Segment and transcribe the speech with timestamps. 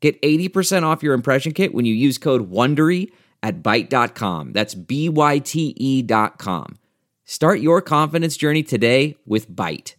[0.00, 3.10] Get 80% off your impression kit when you use code WONDERY
[3.42, 4.52] at Byte.com.
[4.52, 6.76] That's B-Y-T-E dot com.
[7.24, 9.94] Start your confidence journey today with Byte.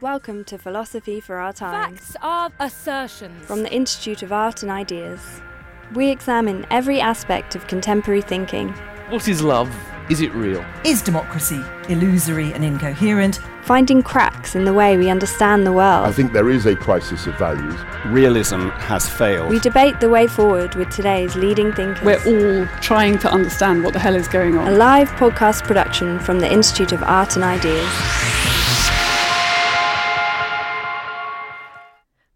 [0.00, 3.44] Welcome to Philosophy for Our Times Facts are assertions.
[3.46, 5.20] from the Institute of Art and Ideas.
[5.94, 8.68] We examine every aspect of contemporary thinking,
[9.08, 9.70] What is love?
[10.08, 10.64] Is it real?
[10.84, 13.40] Is democracy illusory and incoherent?
[13.66, 16.06] finding cracks in the way we understand the world.
[16.06, 17.74] I think there is a crisis of values.
[18.06, 19.50] Realism has failed.
[19.50, 22.04] We debate the way forward with today's leading thinkers.
[22.04, 24.68] We're all trying to understand what the hell is going on.
[24.68, 27.90] a live podcast production from the Institute of Art and Ideas.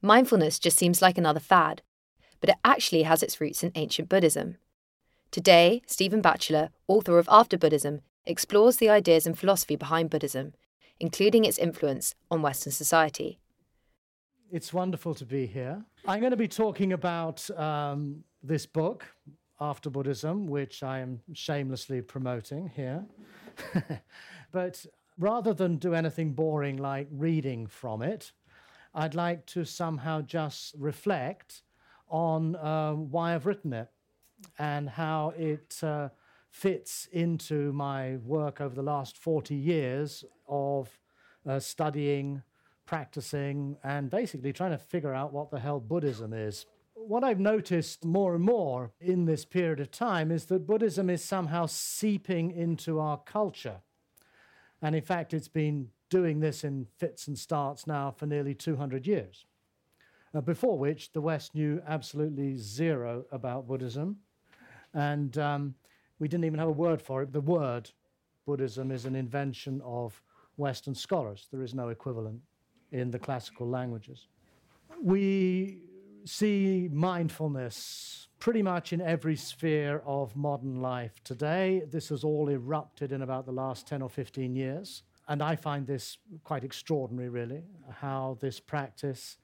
[0.02, 1.82] Mindfulness just seems like another fad,
[2.40, 4.56] but it actually has its roots in ancient Buddhism.
[5.30, 10.54] Today, Stephen Batchelor, author of After Buddhism, explores the ideas and philosophy behind Buddhism,
[10.98, 13.38] including its influence on Western society.
[14.50, 15.84] It's wonderful to be here.
[16.04, 19.06] I'm going to be talking about um, this book,
[19.60, 23.06] After Buddhism, which I am shamelessly promoting here.
[24.50, 24.84] but
[25.16, 28.32] rather than do anything boring like reading from it,
[28.96, 31.62] I'd like to somehow just reflect
[32.08, 33.88] on uh, why I've written it
[34.58, 36.08] and how it uh,
[36.50, 40.98] fits into my work over the last 40 years of
[41.48, 42.42] uh, studying,
[42.86, 46.66] practicing, and basically trying to figure out what the hell Buddhism is.
[46.94, 51.24] What I've noticed more and more in this period of time is that Buddhism is
[51.24, 53.80] somehow seeping into our culture.
[54.82, 59.06] And in fact, it's been doing this in fits and starts now for nearly 200
[59.06, 59.46] years.
[60.34, 64.18] Uh, before which, the West knew absolutely zero about Buddhism.
[64.94, 65.74] And um,
[66.18, 67.32] we didn't even have a word for it.
[67.32, 67.90] The word
[68.46, 70.20] Buddhism is an invention of
[70.56, 72.40] Western scholars, there is no equivalent
[72.92, 74.26] in the classical languages.
[75.00, 75.78] We
[76.24, 81.82] see mindfulness pretty much in every sphere of modern life today.
[81.90, 85.02] This has all erupted in about the last 10 or 15 years.
[85.28, 87.62] And I find this quite extraordinary, really,
[88.00, 89.36] how this practice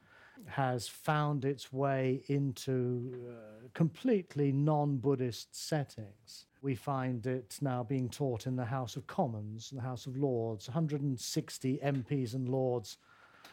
[0.47, 6.47] has found its way into uh, completely non Buddhist settings.
[6.63, 10.69] We find it now being taught in the House of Commons, the House of Lords.
[10.69, 12.99] 160 MPs and Lords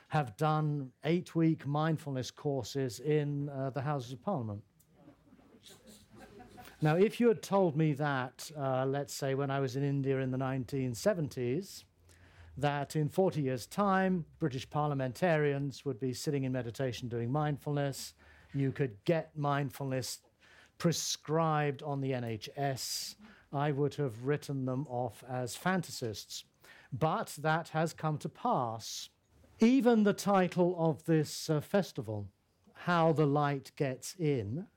[0.10, 4.62] have done eight week mindfulness courses in uh, the Houses of Parliament.
[6.82, 10.20] Now, if you had told me that, uh, let's say, when I was in India
[10.20, 11.86] in the 1970s,
[12.58, 18.14] that in 40 years' time, British parliamentarians would be sitting in meditation doing mindfulness.
[18.54, 20.20] You could get mindfulness
[20.78, 23.16] prescribed on the NHS.
[23.52, 26.44] I would have written them off as fantasists.
[26.92, 29.10] But that has come to pass.
[29.60, 32.28] Even the title of this uh, festival,
[32.74, 34.68] How the Light Gets In,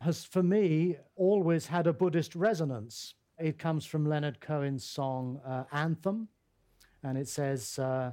[0.00, 3.14] has for me always had a Buddhist resonance.
[3.38, 6.28] It comes from Leonard Cohen's song uh, Anthem
[7.04, 8.12] and it says, uh,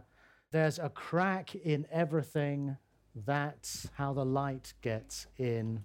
[0.51, 2.77] There's a crack in everything,
[3.15, 5.83] that's how the light gets in.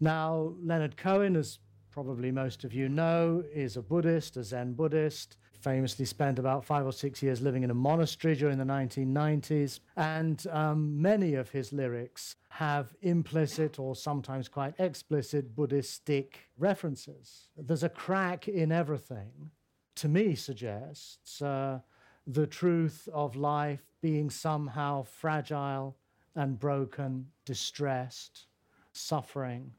[0.00, 1.58] Now, Leonard Cohen, as
[1.90, 5.38] probably most of you know, is a Buddhist, a Zen Buddhist.
[5.60, 10.46] Famously spent about five or six years living in a monastery during the 1990s, and
[10.50, 17.48] um, many of his lyrics have implicit or sometimes quite explicit Buddhistic references.
[17.56, 19.50] There's a crack in everything,
[19.96, 21.80] to me, suggests uh,
[22.26, 25.96] the truth of life being somehow fragile
[26.34, 28.46] and broken, distressed,
[28.92, 29.72] suffering.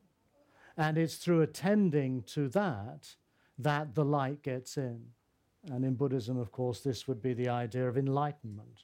[0.77, 3.15] And it's through attending to that
[3.59, 5.01] that the light gets in.
[5.71, 8.83] And in Buddhism, of course, this would be the idea of enlightenment.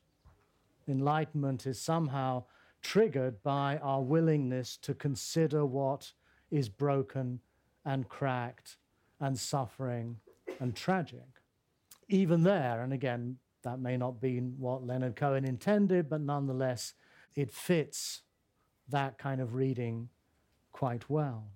[0.88, 2.44] Enlightenment is somehow
[2.82, 6.12] triggered by our willingness to consider what
[6.52, 7.40] is broken
[7.86, 8.78] and cracked
[9.20, 10.18] and suffering
[10.60, 11.42] and tragic.
[12.10, 16.94] Even there, and again, that may not be what Leonard Cohen intended, but nonetheless,
[17.36, 18.22] it fits
[18.90, 20.10] that kind of reading
[20.72, 21.48] quite well.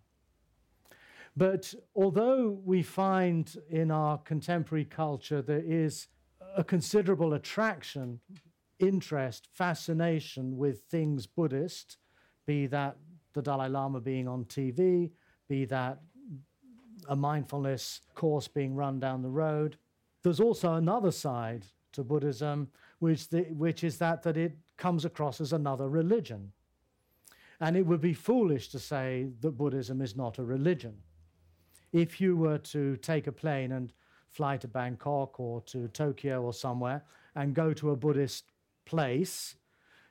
[1.36, 6.08] But although we find in our contemporary culture there is
[6.56, 8.20] a considerable attraction,
[8.80, 11.98] interest, fascination with things Buddhist,
[12.48, 12.98] be that
[13.34, 15.12] the Dalai Lama being on TV,
[15.48, 16.00] be that
[17.08, 19.78] a mindfulness course being run down the road.
[20.24, 21.68] There's also another side
[21.98, 26.52] to Buddhism, which, the, which is that, that it comes across as another religion.
[27.60, 30.96] And it would be foolish to say that Buddhism is not a religion.
[31.92, 33.92] If you were to take a plane and
[34.30, 37.04] fly to Bangkok or to Tokyo or somewhere
[37.36, 38.52] and go to a Buddhist
[38.86, 39.56] place,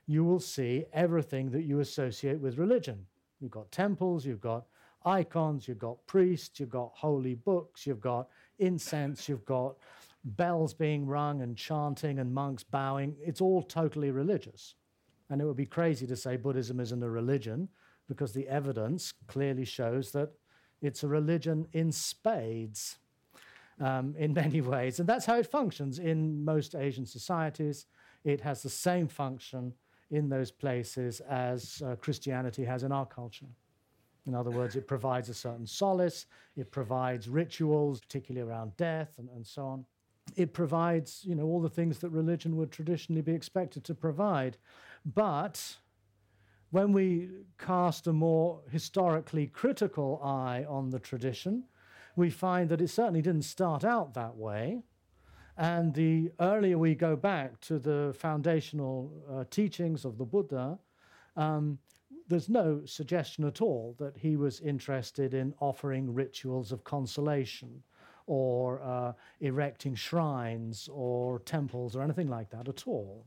[0.09, 3.07] you will see everything that you associate with religion.
[3.41, 4.65] You've got temples, you've got
[5.05, 8.29] icons, you've got priests, you've got holy books, you've got
[8.59, 9.77] incense, you've got
[10.27, 13.15] bells being rung and chanting and monks bowing.
[13.25, 14.75] It's all totally religious.
[15.31, 17.69] And it would be crazy to say Buddhism isn't a religion
[18.09, 20.31] because the evidence clearly shows that
[20.83, 22.99] it's a religion in spades
[23.81, 24.99] um, in many ways.
[25.01, 27.87] And that's how it functions in most Asian societies.
[28.25, 29.73] It has the same function
[30.11, 33.47] in those places as uh, Christianity has in our culture.
[34.27, 36.27] In other words, it provides a certain solace,
[36.57, 39.85] it provides rituals, particularly around death and, and so on.
[40.35, 44.57] It provides, you know, all the things that religion would traditionally be expected to provide.
[45.05, 45.77] But
[46.71, 51.65] when we cast a more historically critical eye on the tradition,
[52.17, 54.83] we find that it certainly didn't start out that way.
[55.57, 60.79] And the earlier we go back to the foundational uh, teachings of the Buddha,
[61.37, 61.79] um,
[62.29, 67.83] there's no suggestion at all that he was interested in offering rituals of consolation
[68.27, 73.27] or uh, erecting shrines or temples or anything like that at all.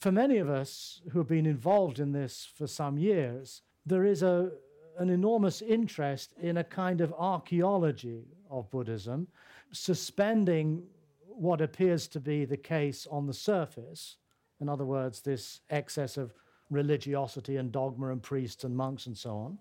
[0.00, 4.22] For many of us who have been involved in this for some years, there is
[4.22, 4.50] a,
[4.98, 9.28] an enormous interest in a kind of archaeology of Buddhism,
[9.72, 10.82] suspending
[11.26, 14.16] what appears to be the case on the surface.
[14.60, 16.32] In other words, this excess of
[16.70, 19.58] religiosity and dogma and priests and monks and so on,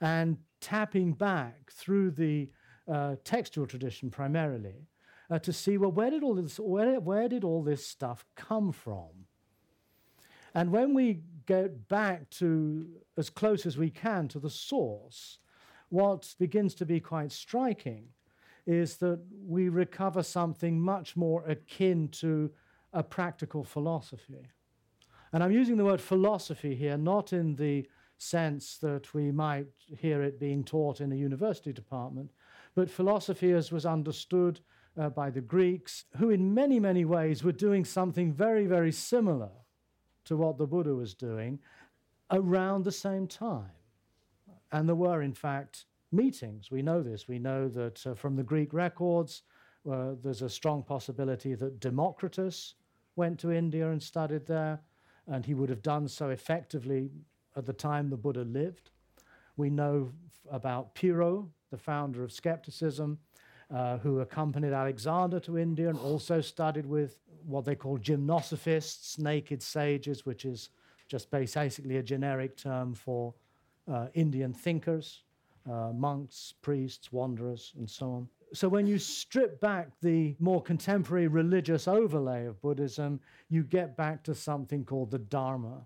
[0.00, 2.48] and tapping back through the
[2.88, 4.86] uh, textual tradition primarily
[5.30, 8.72] uh, to see well where did all this where, where did all this stuff come
[8.72, 9.26] from?
[10.54, 12.86] And when we get back to
[13.16, 15.38] as close as we can to the source
[15.88, 18.08] what begins to be quite striking
[18.66, 22.50] is that we recover something much more akin to
[22.92, 24.50] a practical philosophy.
[25.32, 27.86] And i'm using the word philosophy here not in the
[28.18, 29.66] sense that we might
[29.98, 32.30] hear it being taught in a university department,
[32.76, 34.60] but philosophy as was understood
[34.98, 39.50] uh, by the Greeks, who in many, many ways were doing something very, very similar
[40.26, 41.58] to what the Buddha was doing
[42.30, 43.70] around the same time.
[44.72, 46.70] And there were, in fact, meetings.
[46.70, 47.26] We know this.
[47.26, 49.42] We know that uh, from the Greek records,
[49.90, 52.74] uh, there's a strong possibility that Democritus
[53.14, 54.80] went to India and studied there,
[55.26, 57.10] and he would have done so effectively
[57.56, 58.90] at the time the Buddha lived.
[59.56, 60.12] We know
[60.50, 63.18] about Pyrrho, the founder of skepticism,
[63.74, 69.62] uh, who accompanied Alexander to India and also studied with what they call gymnosophists, naked
[69.62, 70.70] sages, which is
[71.08, 73.34] just basically a generic term for
[73.90, 75.22] uh, Indian thinkers,
[75.70, 78.28] uh, monks, priests, wanderers, and so on.
[78.52, 84.22] So, when you strip back the more contemporary religious overlay of Buddhism, you get back
[84.24, 85.84] to something called the Dharma.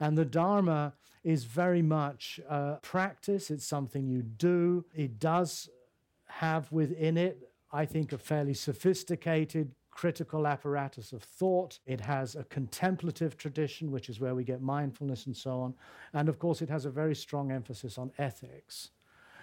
[0.00, 0.94] And the Dharma
[1.24, 2.40] is very much
[2.82, 4.84] practice, it's something you do.
[4.94, 5.68] It does
[6.26, 11.78] have within it, I think, a fairly sophisticated critical apparatus of thought.
[11.86, 15.74] It has a contemplative tradition, which is where we get mindfulness and so on.
[16.12, 18.90] And of course, it has a very strong emphasis on ethics.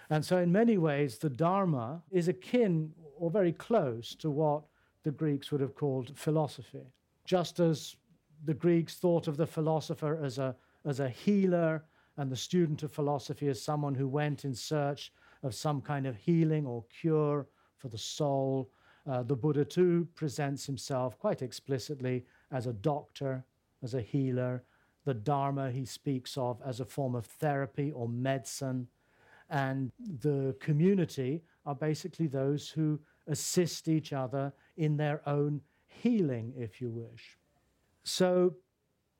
[0.09, 4.63] And so, in many ways, the Dharma is akin or very close to what
[5.03, 6.93] the Greeks would have called philosophy.
[7.25, 7.95] Just as
[8.45, 11.85] the Greeks thought of the philosopher as a, as a healer
[12.17, 16.15] and the student of philosophy as someone who went in search of some kind of
[16.15, 17.47] healing or cure
[17.77, 18.69] for the soul.
[19.09, 23.43] Uh, the Buddha, too, presents himself quite explicitly as a doctor,
[23.81, 24.63] as a healer.
[25.05, 28.87] The Dharma he speaks of as a form of therapy or medicine.
[29.49, 36.79] And the community are basically those who assist each other in their own healing, if
[36.79, 37.37] you wish.
[38.03, 38.55] So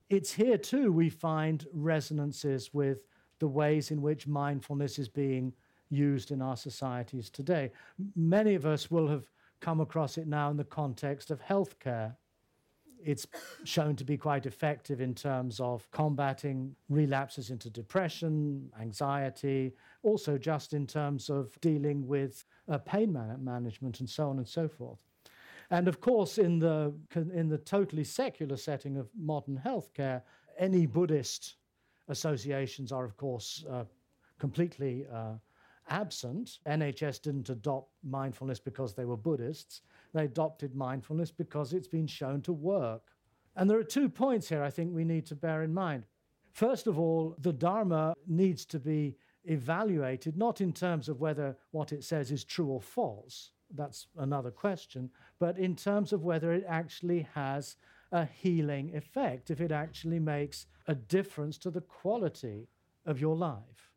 [0.09, 2.99] it's here too we find resonances with
[3.39, 5.53] the ways in which mindfulness is being
[5.89, 7.71] used in our societies today.
[8.15, 9.25] Many of us will have
[9.59, 12.15] come across it now in the context of healthcare.
[13.05, 13.27] It's
[13.63, 19.73] shown to be quite effective in terms of combating relapses into depression, anxiety,
[20.03, 24.47] also just in terms of dealing with uh, pain man- management and so on and
[24.47, 24.99] so forth.
[25.69, 30.21] And of course, in the, in the totally secular setting of modern healthcare,
[30.57, 31.55] any Buddhist
[32.09, 33.85] associations are, of course, uh,
[34.39, 35.33] completely uh,
[35.89, 36.59] absent.
[36.65, 39.81] NHS didn't adopt mindfulness because they were Buddhists,
[40.13, 43.03] they adopted mindfulness because it's been shown to work.
[43.55, 46.05] And there are two points here I think we need to bear in mind.
[46.51, 49.15] First of all, the Dharma needs to be
[49.45, 54.51] evaluated not in terms of whether what it says is true or false, that's another
[54.51, 57.75] question, but in terms of whether it actually has
[58.11, 62.67] a healing effect, if it actually makes a difference to the quality
[63.05, 63.91] of your life.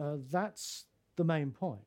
[0.00, 1.80] Uh, that's the main point.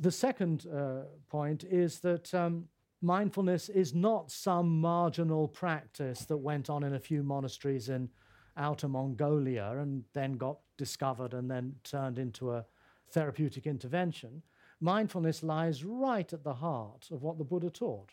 [0.00, 2.68] The second uh, point is that um,
[3.00, 8.08] mindfulness is not some marginal practice that went on in a few monasteries in
[8.56, 12.64] outer Mongolia and then got discovered and then turned into a
[13.10, 14.42] therapeutic intervention.
[14.82, 18.10] Mindfulness lies right at the heart of what the Buddha taught.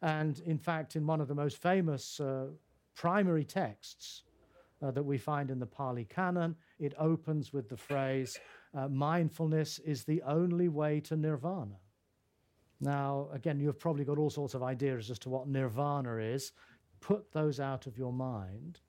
[0.00, 2.46] And in fact, in one of the most famous uh,
[2.94, 4.22] primary texts
[4.82, 8.38] uh, that we find in the Pali Canon, it opens with the phrase,
[8.74, 11.76] uh, mindfulness is the only way to nirvana.
[12.80, 16.52] Now, again, you've probably got all sorts of ideas as to what nirvana is.
[17.00, 18.80] Put those out of your mind.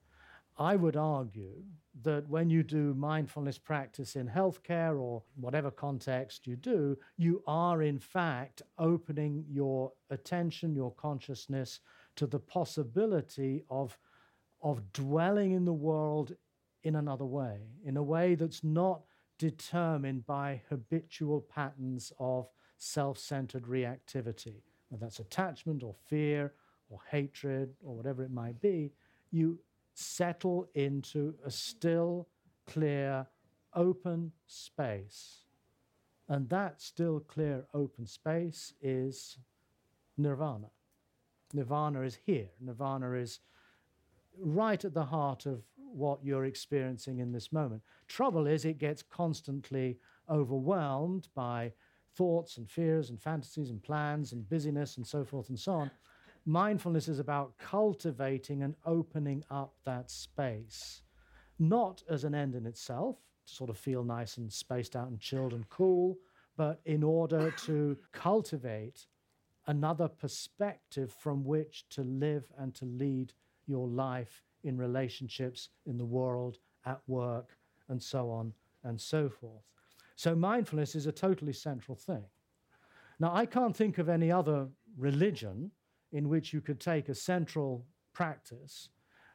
[0.60, 1.64] I would argue
[2.02, 7.80] that when you do mindfulness practice in healthcare or whatever context you do, you are
[7.82, 11.80] in fact opening your attention, your consciousness
[12.16, 13.96] to the possibility of,
[14.62, 16.34] of dwelling in the world
[16.82, 19.00] in another way, in a way that's not
[19.38, 24.60] determined by habitual patterns of self centered reactivity.
[24.90, 26.52] Whether that's attachment or fear
[26.90, 28.92] or hatred or whatever it might be,
[29.30, 29.58] you
[29.94, 32.28] settle into a still,
[32.66, 33.26] clear,
[33.74, 35.44] open space.
[36.28, 39.38] And that still, clear, open space is
[40.16, 40.70] nirvana.
[41.52, 42.48] Nirvana is here.
[42.60, 43.40] Nirvana is
[44.38, 47.82] right at the heart of what you're experiencing in this moment.
[48.06, 51.72] Trouble is, it gets constantly overwhelmed by
[52.14, 55.90] thoughts and fears and fantasies and plans and busyness and so forth and so on.
[56.46, 61.02] Mindfulness is about cultivating and opening up that space,
[61.58, 63.16] not as an end in itself,
[63.46, 66.16] to sort of feel nice and spaced out and chilled and cool,
[66.56, 69.06] but in order to cultivate
[69.66, 73.32] another perspective from which to live and to lead
[73.66, 77.56] your life in relationships, in the world, at work,
[77.88, 78.52] and so on
[78.84, 79.64] and so forth.
[80.16, 82.24] So, mindfulness is a totally central thing.
[83.18, 85.70] Now, I can't think of any other religion
[86.12, 88.88] in which you could take a central practice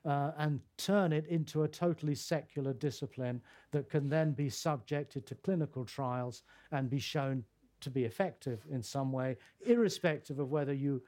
[0.05, 3.41] uh, and turn it into a totally secular discipline
[3.72, 7.44] that can then be subjected to clinical trials and be shown
[7.82, 11.01] to be effective in some way, irrespective of whether you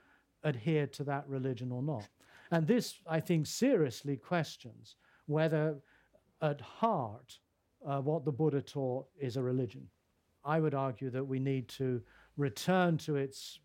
[0.43, 2.07] adhere to that religion or not.
[2.51, 4.95] And this, I think, seriously questions
[5.25, 5.77] whether
[6.41, 7.37] at heart
[7.85, 9.87] uh, what the Buddha taught is a religion.
[10.43, 12.01] I would argue that we need to
[12.37, 13.59] return to its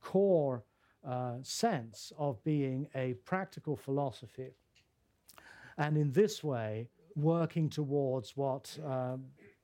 [0.00, 0.64] core
[1.06, 4.50] uh, sense of being a practical philosophy.
[5.78, 9.16] And in this way, working towards what uh,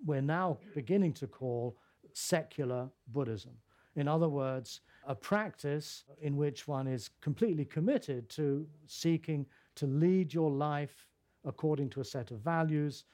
[0.05, 1.77] we're now beginning to call
[2.13, 3.53] secular Buddhism.
[3.97, 10.35] In other words, a practice in which one is completely committed to seeking to lead
[10.35, 11.07] your life
[11.45, 13.05] according to a set of values,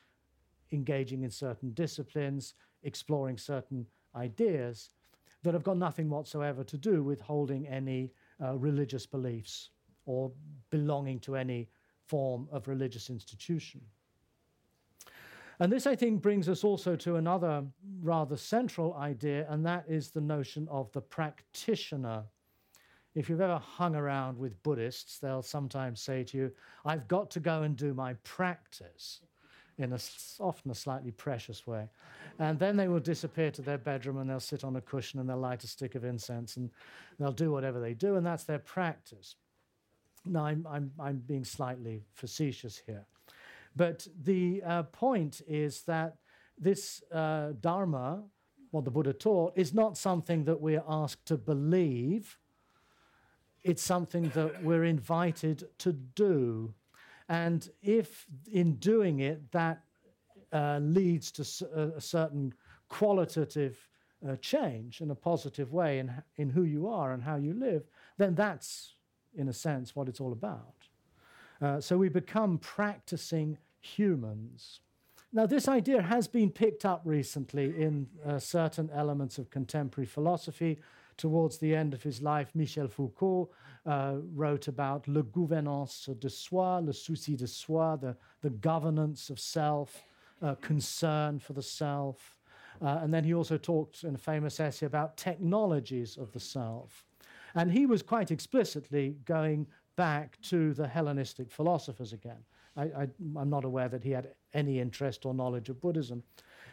[0.73, 3.87] engaging in certain disciplines, exploring certain
[4.17, 4.91] ideas
[5.43, 9.71] that have got nothing whatsoever to do with holding any uh, religious beliefs
[10.07, 10.31] or
[10.71, 11.69] belonging to any
[12.07, 13.81] form of religious institution.
[15.61, 17.65] And this, I think, brings us also to another
[18.03, 22.25] rather central idea, and that is the notion of the practitioner.
[23.15, 26.53] If you've ever hung around with Buddhists, they'll sometimes say to you,
[26.85, 29.21] I've got to go and do my practice
[29.79, 29.99] in a,
[30.41, 31.89] often a slightly precious way.
[32.39, 35.29] And then they will disappear to their bedroom and they'll sit on a cushion and
[35.29, 36.71] they'll light a stick of incense and
[37.19, 39.37] they'll do whatever they do, and that's their practice.
[40.25, 43.05] Now, I'm, I'm, I'm being slightly facetious here.
[43.75, 46.17] But the uh, point is that
[46.59, 48.23] this uh, Dharma,
[48.71, 52.39] what the Buddha taught, is not something that we're asked to believe.
[53.65, 56.75] It's something that we're invited to do.
[57.29, 59.83] And if in doing it that
[60.53, 62.53] uh, leads to a, certain
[62.89, 63.89] qualitative
[64.29, 67.85] uh, change in a positive way in, in who you are and how you live,
[68.19, 68.95] then that's,
[69.35, 70.75] in a sense, what it's all about.
[71.61, 74.81] Uh, so we become practicing humans.
[75.33, 80.79] Now, this idea has been picked up recently in uh, certain elements of contemporary philosophy
[81.23, 83.49] towards the end of his life, Michel Foucault
[83.87, 89.39] uh, wrote about le gouvernance de soi, le souci de soi, the, the governance of
[89.39, 90.03] self,
[90.43, 92.41] uh, concern for the self.
[92.85, 97.07] Uh, and then he also talked in a famous essay about technologies of the self.
[97.55, 102.43] And he was quite explicitly going back to the Hellenistic philosophers again.
[102.77, 103.07] I,
[103.39, 106.25] am not aware that he had any interest or knowledge of Buddhism.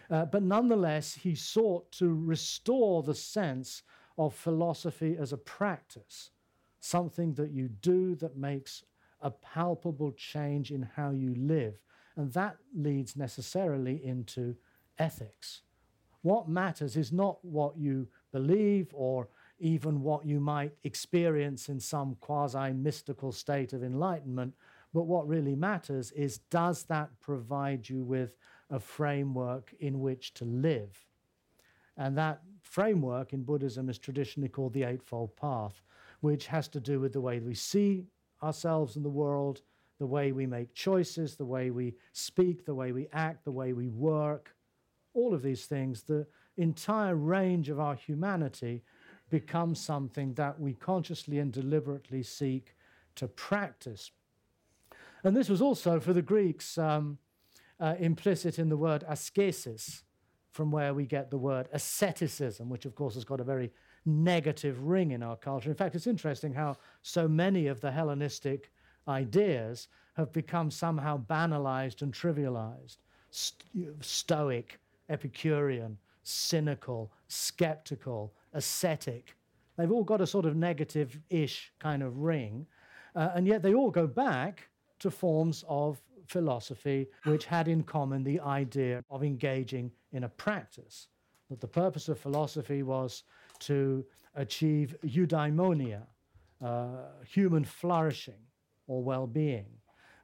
[0.10, 3.84] Uh, but nonetheless, he sought to restore the sense
[4.20, 6.30] of philosophy as a practice,
[6.82, 8.84] something that you do that makes
[9.22, 11.80] a palpable change in how you live.
[12.18, 14.56] And that leads necessarily into
[15.00, 15.62] ethics.
[16.22, 22.18] What matters is not what you believe or even what you might experience in some
[22.20, 24.54] quasi mystical state of enlightenment,
[24.94, 28.36] but what really matters is does that provide you with
[28.70, 31.06] a framework in which to live?
[31.96, 35.82] And that framework in Buddhism is traditionally called the Eightfold Path,
[36.22, 38.06] which has to do with the way we see
[38.44, 39.62] ourselves in the world,
[39.98, 43.74] the way we make choices, the way we speak, the way we act, the way
[43.74, 44.56] we work,
[45.14, 48.84] all of these things, the entire range of our humanity
[49.30, 52.76] becomes something that we consciously and deliberately seek
[53.16, 54.12] to practice.
[55.24, 57.18] And this was also for the Greeks um,
[57.80, 60.04] uh, implicit in the word ascesis,
[60.52, 63.72] from where we get the word asceticism, which of course has got a very
[64.06, 65.70] negative ring in our culture.
[65.70, 68.72] In fact, it's interesting how so many of the Hellenistic
[69.08, 72.98] ideas have become somehow banalized and trivialized.
[74.02, 74.80] Stoic,
[75.10, 79.36] Epicurean, cynical, skeptical, ascetic.
[79.78, 82.66] They've all got a sort of negative ish kind of ring.
[83.16, 88.24] Uh, and yet they all go back to forms of philosophy which had in common
[88.24, 91.08] the idea of engaging in a practice.
[91.50, 93.24] That the purpose of philosophy was
[93.60, 96.04] to achieve eudaimonia,
[96.64, 96.88] uh,
[97.26, 98.42] human flourishing
[98.88, 99.68] or well being.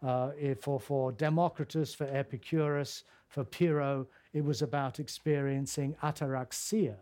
[0.04, 6.98] Uh, for, for Democritus, for Epicurus, for Pyrrho, it was about experiencing ataraxia,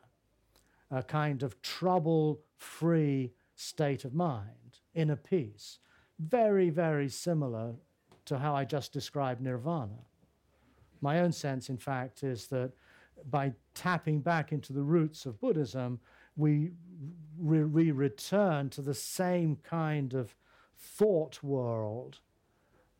[0.90, 5.79] a kind of trouble free state of mind, inner peace
[6.20, 7.74] very, very similar
[8.25, 10.00] to how I just described nirvana.
[11.01, 12.72] My own sense, in fact, is that
[13.29, 16.00] by tapping back into the roots of Buddhism,
[16.36, 16.72] we
[17.38, 20.36] re- return to the same kind of
[20.75, 22.20] thought world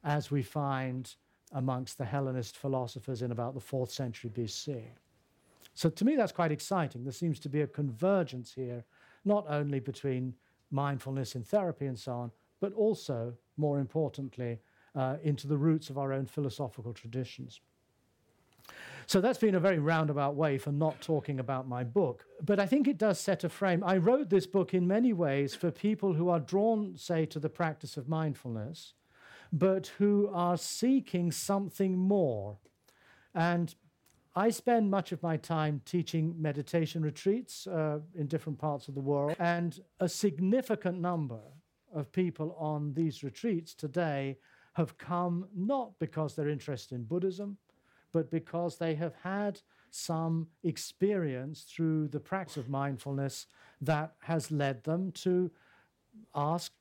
[0.04, 1.16] as we find
[1.54, 4.82] amongst the Hellenist philosophers in about the fourth century BC.
[5.76, 7.04] So to me, that's quite exciting.
[7.04, 8.84] There seems to be a convergence here,
[9.26, 10.34] not only between
[10.72, 14.60] mindfulness in therapy and so on, but also, more importantly,
[14.96, 17.62] uh, into the roots of our own philosophical traditions.
[19.08, 22.26] So that's been a very roundabout way for not talking about my book.
[22.42, 23.84] But I think it does set a frame.
[23.84, 27.50] I wrote this book in many ways for people who are drawn, say, to the
[27.50, 28.94] practice of mindfulness,
[29.52, 32.58] but who are seeking something more.
[33.36, 33.74] And
[34.36, 39.02] I spend much of my time teaching meditation retreats uh, in different parts of the
[39.02, 41.40] world, and a significant number
[41.94, 44.38] of people on these retreats today
[44.74, 47.58] have come not because they're interested in Buddhism,
[48.14, 53.48] but because they have had some experience through the practice of mindfulness
[53.82, 55.52] that has led them to
[56.34, 56.72] ask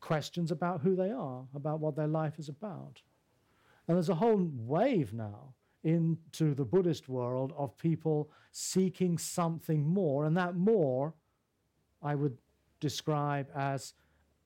[0.00, 3.02] questions about who they are, about what their life is about.
[3.86, 10.24] And there's a whole wave now into the Buddhist world of people seeking something more,
[10.24, 11.14] and that more
[12.02, 12.38] I would
[12.80, 13.94] describe as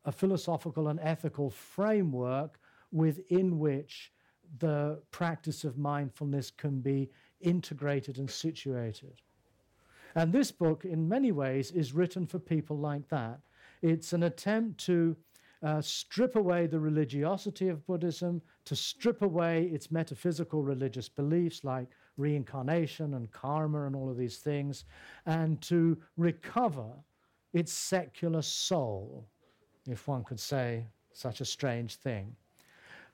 [0.05, 2.59] a philosophical and ethical framework
[2.91, 4.13] within which
[4.59, 9.21] the practice of mindfulness can be integrated and situated.
[10.15, 13.41] And this book, in many ways, is written for people like that.
[13.83, 15.17] It's an attempt to
[15.63, 21.89] uh, strip away the religiosity of Buddhism, to strip away its metaphysical religious beliefs like
[22.17, 24.85] reincarnation and karma and all of these things,
[25.27, 26.91] and to recover
[27.53, 29.27] its secular soul
[29.89, 32.35] if one could say such a strange thing.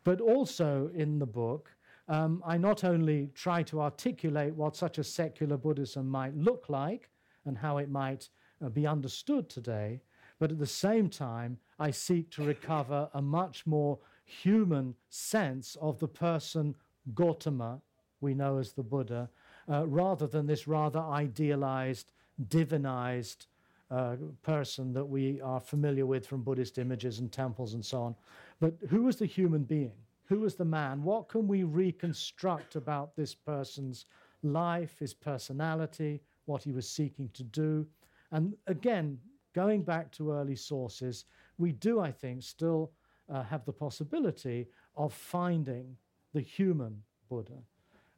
[0.04, 1.70] But also in the book,
[2.08, 7.10] um, I not only try to articulate what such a secular Buddhism might look like
[7.46, 8.28] and how it might
[8.62, 10.02] uh, be understood today,
[10.38, 15.98] but at the same time, I seek to recover a much more human sense of
[15.98, 16.74] the person
[17.14, 17.80] Gautama,
[18.20, 19.30] we know as the Buddha,
[19.68, 22.12] uh, rather than this rather idealized,
[22.48, 23.46] divinized
[23.90, 28.14] uh, person that we are familiar with from Buddhist images and temples and so on.
[28.60, 29.92] But who was the human being?
[30.26, 31.02] Who was the man?
[31.02, 34.06] What can we reconstruct about this person's
[34.42, 37.86] life, his personality, what he was seeking to do?
[38.32, 39.18] And again,
[39.54, 41.26] going back to early sources,
[41.58, 42.92] we do, I think, still
[43.32, 44.66] uh, have the possibility
[44.96, 45.96] of finding
[46.32, 47.62] the human Buddha.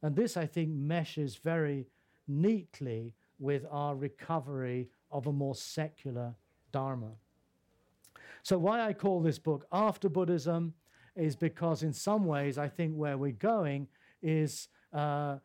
[0.02, 1.87] And this, I think, meshes very
[2.29, 6.35] neatly with our recovery of a more secular
[6.73, 7.12] Dharma.
[8.42, 10.75] So, why I call this book After Buddhism
[11.14, 13.88] is because, in some ways, I think where we're going
[14.23, 15.38] is uh,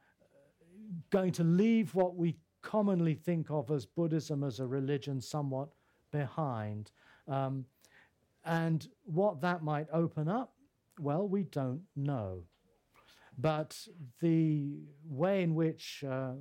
[1.10, 5.69] going to leave what we commonly think of as Buddhism as a religion somewhat
[6.12, 6.91] behind.
[7.28, 7.65] Um,
[8.45, 10.54] and what that might open up,
[11.00, 12.43] well, we don't know.
[13.38, 13.88] But
[14.19, 16.34] the way in which uh,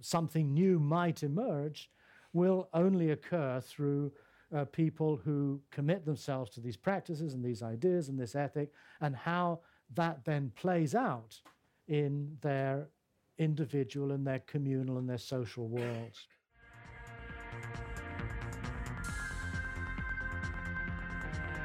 [0.00, 1.90] something new might emerge
[2.32, 4.12] will only occur through
[4.54, 9.14] uh, people who commit themselves to these practices and these ideas and this ethic, and
[9.14, 9.60] how
[9.94, 11.40] that then plays out
[11.88, 12.88] in their
[13.38, 16.26] individual and their communal and their social worlds.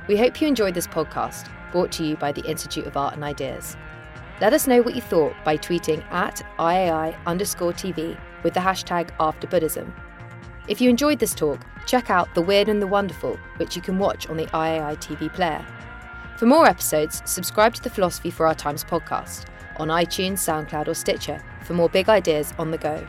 [0.08, 3.24] We hope you enjoyed this podcast, brought to you by the Institute of Art and
[3.24, 3.76] Ideas.
[4.40, 9.10] Let us know what you thought by tweeting at IAI underscore TV with the hashtag
[9.18, 9.92] AfterBuddhism.
[10.68, 14.00] If you enjoyed this talk, check out The Weird and the Wonderful, which you can
[14.00, 15.64] watch on the IAI TV player.
[16.38, 19.46] For more episodes, subscribe to the Philosophy for Our Times podcast
[19.78, 23.06] on iTunes, SoundCloud, or Stitcher for more big ideas on the go.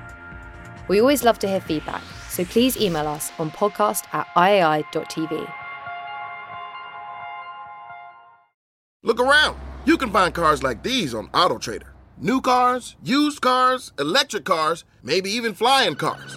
[0.89, 5.53] We always love to hear feedback, so please email us on podcast at iai.tv.
[9.03, 9.59] Look around.
[9.87, 11.89] You can find cars like these on AutoTrader.
[12.19, 16.37] New cars, used cars, electric cars, maybe even flying cars.